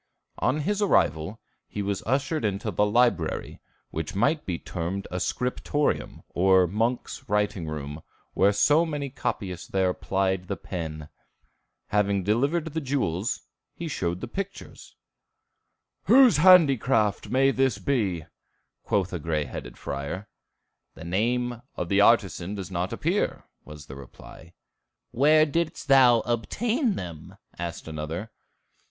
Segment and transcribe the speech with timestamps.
[0.39, 3.61] On his arrival he was ushered into the library,
[3.91, 8.01] which might be termed a scriptorium, or monks' writing room,
[8.51, 11.07] so many copyists there plied the pen.
[11.89, 13.41] Having delivered the jewels,
[13.75, 14.95] he showed his pictures.
[16.05, 18.25] "Whose handicraft may this be?"
[18.81, 20.27] quoth a gray headed friar.
[20.95, 24.53] "The name of the artisan doth not appear," was the reply.
[25.11, 28.31] "Where didst thou obtain them?" asked another.